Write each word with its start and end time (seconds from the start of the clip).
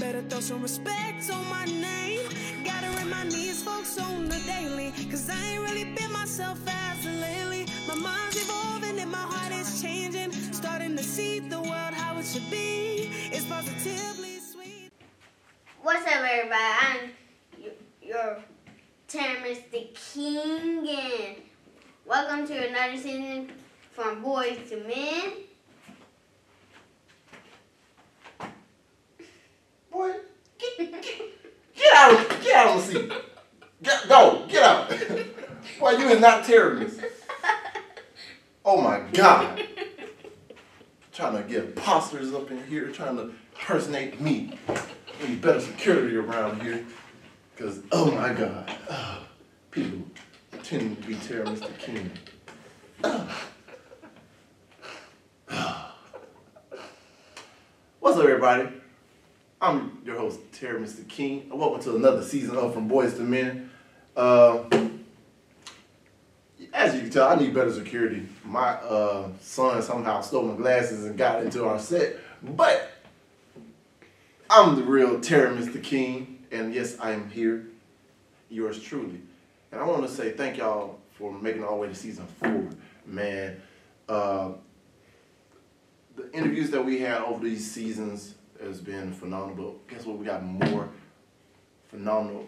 Better 0.00 0.22
throw 0.22 0.40
some 0.40 0.62
respect 0.62 1.30
on 1.30 1.46
my 1.50 1.66
name. 1.66 2.22
Gotta 2.64 2.88
remind 2.98 3.32
these 3.32 3.62
folks 3.62 3.98
on 3.98 4.28
the 4.30 4.38
daily. 4.46 4.92
Cause 5.10 5.28
I 5.30 5.36
ain't 5.52 5.62
really 5.62 5.84
been 5.94 6.12
myself 6.12 6.58
as 6.66 7.04
lately. 7.06 7.66
My 7.86 7.96
mind's 7.96 8.42
evolving 8.42 8.98
and 8.98 9.12
my 9.12 9.18
heart 9.18 9.52
is 9.52 9.82
changing. 9.82 10.32
Starting 10.54 10.96
to 10.96 11.02
see 11.04 11.40
the 11.40 11.60
world 11.60 11.94
how 11.94 12.18
it 12.18 12.26
should 12.26 12.50
be. 12.50 13.10
It's 13.30 13.44
positively 13.46 14.40
sweet. 14.40 14.90
What's 15.82 16.06
up, 16.06 16.22
everybody? 16.24 16.56
I'm 16.56 17.10
y- 17.60 17.70
your 18.02 18.38
Teremis 19.08 19.70
the 19.70 19.90
King, 20.14 20.88
and 20.88 21.36
welcome 22.06 22.46
to 22.46 22.68
another 22.68 22.96
season 22.96 23.52
from 23.92 24.22
Boys 24.22 24.58
to 24.70 24.82
Men. 24.84 25.32
Boy, 29.90 30.12
get, 30.58 30.78
get, 30.78 31.02
get 31.74 32.49
the 32.66 32.80
seat. 32.80 33.12
Get, 33.82 34.08
go, 34.08 34.46
get 34.48 34.62
out. 34.62 34.88
Boy, 35.78 35.92
you 35.92 36.08
is 36.08 36.20
not 36.20 36.44
Teremis. 36.44 37.02
Oh 38.64 38.80
my 38.80 39.00
God. 39.12 39.66
Trying 41.12 41.42
to 41.42 41.48
get 41.48 41.64
imposters 41.64 42.32
up 42.34 42.50
in 42.50 42.62
here, 42.66 42.88
trying 42.88 43.16
to 43.16 43.32
impersonate 43.54 44.20
me. 44.20 44.58
We 45.20 45.28
need 45.28 45.40
better 45.42 45.60
security 45.60 46.16
around 46.16 46.62
here. 46.62 46.84
Cause 47.56 47.80
oh 47.92 48.10
my 48.10 48.32
God, 48.32 48.74
uh, 48.88 49.18
people 49.70 50.00
tend 50.62 51.00
to 51.00 51.06
be 51.06 51.14
Teremis 51.14 51.60
the 51.60 51.72
King. 51.78 52.10
What's 58.00 58.16
up, 58.16 58.24
everybody? 58.24 58.79
I'm 59.62 60.00
your 60.06 60.16
host, 60.16 60.40
Teremis 60.52 60.96
the 60.96 61.02
King. 61.02 61.50
Welcome 61.52 61.82
to 61.82 61.94
another 61.94 62.22
season 62.22 62.56
of 62.56 62.72
From 62.72 62.88
Boys 62.88 63.12
to 63.14 63.20
Men. 63.20 63.70
Uh, 64.16 64.62
as 66.72 66.94
you 66.94 67.02
can 67.02 67.10
tell, 67.10 67.28
I 67.28 67.34
need 67.34 67.52
better 67.52 67.70
security. 67.70 68.26
My 68.42 68.70
uh, 68.76 69.28
son 69.42 69.82
somehow 69.82 70.22
stole 70.22 70.44
my 70.44 70.56
glasses 70.56 71.04
and 71.04 71.18
got 71.18 71.42
into 71.42 71.66
our 71.66 71.78
set, 71.78 72.16
but 72.42 72.90
I'm 74.48 74.76
the 74.76 74.82
real 74.82 75.20
Teremis 75.20 75.70
the 75.74 75.78
King, 75.78 76.42
and 76.50 76.72
yes, 76.72 76.98
I 76.98 77.10
am 77.10 77.28
here, 77.28 77.66
yours 78.48 78.82
truly. 78.82 79.20
And 79.72 79.80
I 79.82 79.84
want 79.84 80.04
to 80.04 80.08
say 80.08 80.30
thank 80.30 80.56
y'all 80.56 81.00
for 81.10 81.32
making 81.32 81.64
all 81.64 81.74
the 81.74 81.82
way 81.82 81.88
to 81.88 81.94
season 81.94 82.26
four, 82.38 82.66
man. 83.04 83.60
Uh, 84.08 84.52
the 86.16 86.32
interviews 86.32 86.70
that 86.70 86.82
we 86.82 87.00
had 87.00 87.20
over 87.20 87.44
these 87.44 87.70
seasons 87.70 88.36
has 88.62 88.80
been 88.80 89.12
phenomenal. 89.12 89.56
But 89.56 89.88
guess 89.88 90.06
what? 90.06 90.18
We 90.18 90.26
got 90.26 90.42
more 90.44 90.88
phenomenal 91.88 92.46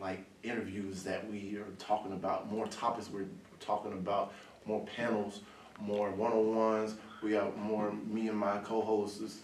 like 0.00 0.24
interviews 0.42 1.02
that 1.04 1.28
we 1.30 1.56
are 1.56 1.70
talking 1.78 2.12
about, 2.12 2.50
more 2.50 2.66
topics 2.66 3.08
we're 3.10 3.26
talking 3.60 3.92
about, 3.92 4.32
more 4.64 4.84
panels, 4.84 5.40
more 5.80 6.10
one-on-ones. 6.10 6.96
We 7.22 7.32
got 7.32 7.56
more 7.56 7.92
me 7.92 8.28
and 8.28 8.38
my 8.38 8.58
co-hosts 8.58 9.18
just, 9.18 9.38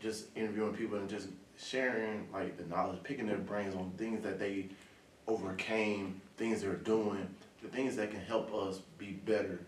just 0.00 0.36
interviewing 0.36 0.74
people 0.74 0.98
and 0.98 1.08
just 1.08 1.28
sharing 1.56 2.28
like 2.32 2.56
the 2.56 2.64
knowledge, 2.64 3.02
picking 3.02 3.26
their 3.26 3.38
brains 3.38 3.74
on 3.74 3.92
things 3.96 4.22
that 4.22 4.38
they 4.38 4.68
overcame, 5.26 6.20
things 6.36 6.62
they're 6.62 6.74
doing, 6.74 7.28
the 7.62 7.68
things 7.68 7.96
that 7.96 8.10
can 8.10 8.20
help 8.20 8.52
us 8.54 8.80
be 8.98 9.12
better 9.12 9.60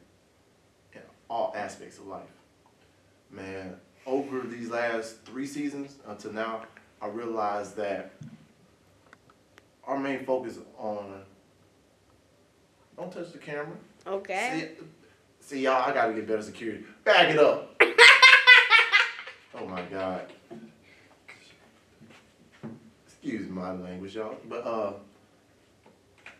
in 0.92 1.00
all 1.28 1.52
aspects 1.56 1.98
of 1.98 2.06
life 2.06 2.28
man, 3.30 3.76
over 4.06 4.40
these 4.40 4.70
last 4.70 5.24
three 5.24 5.46
seasons 5.46 5.96
until 6.06 6.32
now, 6.32 6.62
I 7.00 7.08
realized 7.08 7.76
that 7.76 8.12
our 9.84 9.98
main 9.98 10.24
focus 10.24 10.58
on 10.78 11.22
don't 12.96 13.12
touch 13.12 13.32
the 13.32 13.38
camera. 13.38 13.76
Okay. 14.06 14.72
See, 15.40 15.56
see 15.56 15.60
y'all, 15.64 15.88
I 15.88 15.94
gotta 15.94 16.12
get 16.12 16.26
better 16.26 16.42
security. 16.42 16.84
Back 17.04 17.30
it 17.30 17.38
up. 17.38 17.82
oh 19.54 19.66
my 19.66 19.82
god. 19.82 20.32
Excuse 23.06 23.48
my 23.48 23.72
language, 23.72 24.14
y'all. 24.14 24.36
But 24.48 24.66
uh 24.66 24.92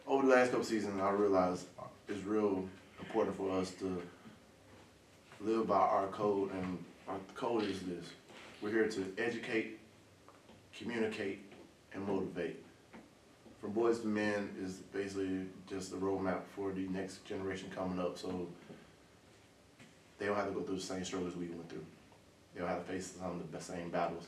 over 0.06 0.26
the 0.26 0.32
last 0.32 0.50
couple 0.50 0.64
seasons 0.64 1.00
I 1.00 1.10
realized 1.10 1.66
it's 2.08 2.24
real 2.24 2.68
important 2.98 3.36
for 3.36 3.50
us 3.58 3.70
to 3.72 4.02
live 5.40 5.66
by 5.66 5.78
our 5.78 6.08
code, 6.08 6.52
and 6.52 6.84
our 7.10 7.18
code 7.34 7.64
is 7.64 7.80
this. 7.80 8.06
We're 8.62 8.70
here 8.70 8.88
to 8.88 9.12
educate, 9.18 9.80
communicate, 10.78 11.40
and 11.92 12.06
motivate. 12.06 12.62
From 13.60 13.72
Boys 13.72 14.00
to 14.00 14.06
Men 14.06 14.50
is 14.62 14.74
basically 14.92 15.46
just 15.68 15.92
a 15.92 15.96
roadmap 15.96 16.42
for 16.54 16.72
the 16.72 16.86
next 16.88 17.24
generation 17.24 17.68
coming 17.74 17.98
up, 17.98 18.16
so 18.16 18.46
they 20.18 20.26
don't 20.26 20.36
have 20.36 20.46
to 20.48 20.52
go 20.52 20.60
through 20.60 20.76
the 20.76 20.80
same 20.80 21.04
struggles 21.04 21.34
we 21.34 21.46
went 21.46 21.68
through. 21.68 21.84
They 22.54 22.60
don't 22.60 22.68
have 22.68 22.86
to 22.86 22.92
face 22.92 23.14
some 23.18 23.40
of 23.40 23.50
the 23.50 23.60
same 23.60 23.90
battles. 23.90 24.26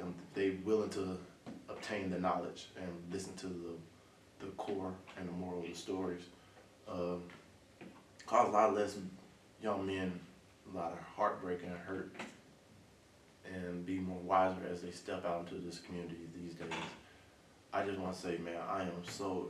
And 0.00 0.14
they 0.34 0.50
willing 0.64 0.90
to 0.90 1.18
obtain 1.68 2.10
the 2.10 2.18
knowledge 2.18 2.68
and 2.76 2.88
listen 3.12 3.34
to 3.36 3.46
the, 3.46 4.46
the 4.46 4.52
core 4.52 4.94
and 5.18 5.28
the 5.28 5.32
moral 5.32 5.60
of 5.60 5.66
the 5.66 5.74
stories. 5.74 6.22
Um, 6.88 7.22
cause 8.26 8.48
a 8.48 8.50
lot 8.50 8.74
less 8.74 8.96
young 9.62 9.86
men 9.86 10.18
a 10.70 10.76
lot 10.76 10.92
of 10.92 10.98
heartbreak 11.16 11.62
and 11.62 11.76
hurt 11.76 12.12
and 13.44 13.84
be 13.84 13.98
more 13.98 14.18
wiser 14.20 14.60
as 14.70 14.82
they 14.82 14.90
step 14.90 15.24
out 15.24 15.48
into 15.48 15.64
this 15.64 15.80
community 15.80 16.16
these 16.34 16.54
days. 16.54 16.68
I 17.72 17.84
just 17.84 17.98
want 17.98 18.14
to 18.14 18.20
say, 18.20 18.38
man, 18.38 18.60
I 18.68 18.82
am 18.82 19.02
so 19.06 19.48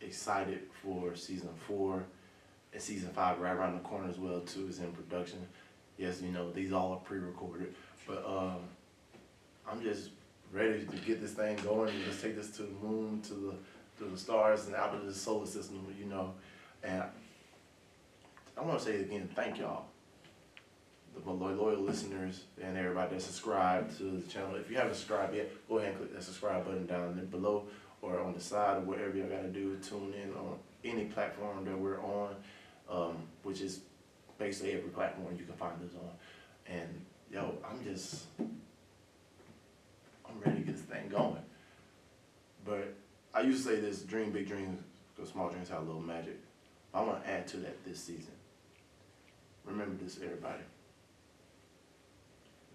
excited 0.00 0.60
for 0.82 1.14
season 1.16 1.50
four 1.66 2.04
and 2.72 2.82
season 2.82 3.10
five 3.10 3.40
right 3.40 3.54
around 3.54 3.74
the 3.74 3.80
corner 3.80 4.08
as 4.08 4.18
well 4.18 4.40
too 4.40 4.66
is 4.68 4.78
in 4.78 4.92
production. 4.92 5.38
Yes, 5.98 6.20
you 6.20 6.30
know 6.30 6.52
these 6.52 6.72
all 6.72 6.92
are 6.92 6.98
pre-recorded, 6.98 7.74
but 8.06 8.24
um, 8.26 8.58
I'm 9.70 9.82
just 9.82 10.10
ready 10.52 10.84
to 10.84 10.96
get 10.98 11.20
this 11.20 11.32
thing 11.32 11.56
going 11.64 11.94
and 11.94 12.04
just 12.04 12.22
take 12.22 12.36
this 12.36 12.50
to 12.56 12.62
the 12.62 12.86
moon, 12.86 13.22
to 13.22 13.34
the 13.34 13.54
to 13.98 14.10
the 14.10 14.18
stars, 14.18 14.66
and 14.66 14.74
out 14.74 14.94
of 14.94 15.06
the 15.06 15.14
solar 15.14 15.46
system. 15.46 15.86
You 15.98 16.06
know, 16.06 16.34
and 16.84 17.02
I 18.56 18.60
want 18.60 18.78
to 18.78 18.84
say 18.84 18.96
again, 19.00 19.28
thank 19.34 19.58
y'all, 19.58 19.86
the 21.24 21.30
loyal, 21.30 21.80
listeners 21.80 22.44
and 22.62 22.76
everybody 22.76 23.14
that 23.14 23.22
subscribed 23.22 23.96
to 23.98 24.04
the 24.04 24.32
channel. 24.32 24.54
If 24.56 24.70
you 24.70 24.76
haven't 24.76 24.94
subscribed 24.94 25.34
yet, 25.34 25.50
go 25.68 25.78
ahead 25.78 25.90
and 25.90 25.98
click 25.98 26.14
that 26.14 26.22
subscribe 26.22 26.64
button 26.64 26.86
down 26.86 27.26
below 27.30 27.66
or 28.02 28.20
on 28.20 28.34
the 28.34 28.40
side 28.40 28.78
or 28.78 28.80
wherever 28.80 29.16
you 29.16 29.24
got 29.24 29.42
to 29.42 29.48
do. 29.48 29.76
Tune 29.78 30.14
in 30.22 30.32
on 30.34 30.58
any 30.84 31.06
platform 31.06 31.64
that 31.64 31.78
we're 31.78 32.00
on, 32.00 32.36
um, 32.90 33.16
which 33.42 33.60
is 33.60 33.80
basically 34.38 34.72
every 34.72 34.90
platform 34.90 35.34
you 35.38 35.44
can 35.44 35.54
find 35.54 35.74
us 35.82 35.94
on. 35.94 36.10
And 36.72 37.04
yo, 37.32 37.54
I'm 37.68 37.82
just, 37.84 38.24
I'm 38.38 38.48
ready 40.44 40.58
to 40.58 40.64
get 40.64 40.76
this 40.76 40.84
thing 40.84 41.08
going. 41.08 41.42
But 42.64 42.94
I 43.32 43.40
used 43.42 43.64
to 43.66 43.74
say 43.74 43.80
this: 43.80 44.02
dream 44.02 44.32
big 44.32 44.48
dreams, 44.48 44.80
because 45.14 45.30
small 45.30 45.48
dreams 45.48 45.68
have 45.68 45.82
a 45.82 45.84
little 45.84 46.00
magic. 46.00 46.38
I 46.92 47.02
want 47.02 47.22
to 47.22 47.30
add 47.30 47.46
to 47.48 47.56
that 47.58 47.84
this 47.84 48.00
season. 48.00 48.32
Remember 49.64 50.02
this, 50.02 50.18
everybody. 50.22 50.62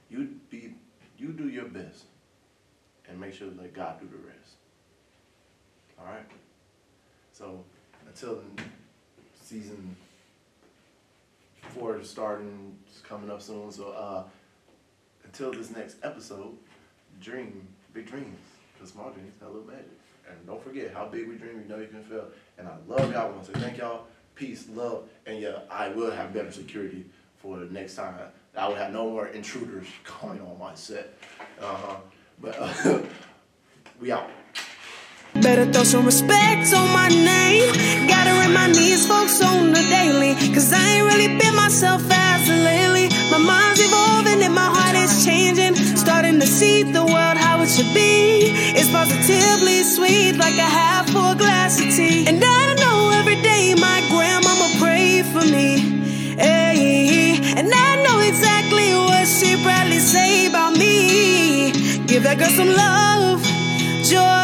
You 0.10 0.30
be, 0.50 0.76
you 1.18 1.30
do 1.30 1.48
your 1.48 1.66
best, 1.66 2.04
and 3.32 3.38
sure 3.38 3.50
to 3.50 3.62
let 3.62 3.74
God 3.74 4.00
do 4.00 4.08
the 4.08 4.18
rest. 4.28 4.56
All 5.98 6.06
right. 6.06 6.26
So 7.32 7.64
until 8.06 8.42
season 9.42 9.96
four 11.70 12.00
is 12.00 12.10
starting, 12.10 12.76
it's 12.88 13.00
coming 13.00 13.32
up 13.32 13.42
soon. 13.42 13.72
So 13.72 13.92
uh, 13.92 14.24
until 15.24 15.52
this 15.52 15.72
next 15.72 15.98
episode, 16.04 16.58
dream 17.22 17.68
big 17.94 18.08
dreams, 18.08 18.38
because 18.74 18.92
small 18.92 19.12
dreams 19.12 19.34
have 19.40 19.50
a 19.50 19.54
little 19.54 19.68
magic. 19.68 19.88
And 20.30 20.46
don't 20.46 20.62
forget 20.64 20.94
how 20.94 21.06
big 21.08 21.28
we 21.28 21.36
dream, 21.36 21.62
you 21.62 21.70
know 21.70 21.82
you 21.82 21.88
can 21.88 22.04
feel. 22.04 22.26
And 22.58 22.68
I 22.68 22.76
love 22.88 23.12
y'all. 23.12 23.22
I 23.22 23.26
want 23.30 23.46
to 23.46 23.54
say 23.54 23.60
thank 23.60 23.78
y'all 23.78 24.06
peace, 24.36 24.68
love, 24.74 25.08
and 25.26 25.40
yeah, 25.40 25.60
I 25.70 25.90
will 25.90 26.10
have 26.10 26.34
better 26.34 26.52
security 26.52 27.06
for 27.38 27.60
the 27.60 27.66
next 27.66 27.96
time. 27.96 28.16
I 28.56 28.68
will 28.68 28.76
have 28.76 28.92
no 28.92 29.10
more 29.10 29.28
intruders 29.28 29.88
coming 30.04 30.42
on 30.42 30.58
my 30.60 30.74
set. 30.76 31.18
Uh-huh. 31.62 31.96
But 32.42 32.58
uh, 32.60 33.02
we 34.02 34.12
out. 34.12 34.28
Better 35.36 35.72
throw 35.72 35.84
some 35.84 36.06
respect 36.06 36.74
on 36.74 36.88
my 36.92 37.08
name. 37.08 37.72
Gotta 38.10 38.34
remind 38.48 38.74
these 38.74 39.06
folks 39.08 39.42
on 39.42 39.72
the 39.72 39.84
daily. 39.94 40.34
Cause 40.54 40.74
I 40.74 40.82
ain't 40.94 41.06
really 41.06 41.38
been 41.38 41.56
myself 41.56 42.02
as 42.10 42.50
lately. 42.50 43.08
My 43.30 43.38
mind's 43.38 43.80
evolving 43.80 44.42
and 44.42 44.54
my 44.54 44.70
heart 44.76 44.96
is 44.96 45.24
changing. 45.24 45.76
Starting 45.96 46.40
to 46.40 46.48
see 46.48 46.84
the 46.84 47.06
world 47.06 47.38
how 47.38 47.62
it 47.62 47.70
should 47.70 47.94
be. 47.94 48.50
It's 48.76 48.90
positively 48.90 49.84
sweet, 49.84 50.36
like 50.38 50.58
a 50.58 50.70
half 50.80 51.08
full 51.12 51.36
glass 51.36 51.80
of 51.80 51.94
tea. 51.96 52.28
And 52.28 52.44
I 52.44 52.74
know 52.82 53.12
every 53.14 53.40
day 53.42 53.76
my 53.76 54.02
grandmama 54.10 54.68
prayed 54.80 55.26
for 55.28 55.46
me. 55.46 55.78
Hey, 56.42 57.38
and 57.56 57.70
I 57.72 58.04
know 58.04 58.20
exactly 58.20 58.96
what 58.96 59.28
she 59.28 59.62
probably 59.64 60.00
say 60.00 60.48
about 60.48 60.74
me. 60.76 61.72
Give 62.08 62.24
that 62.24 62.40
girl 62.40 62.50
some 62.50 62.68
love 62.68 63.51
joy. 64.12 64.41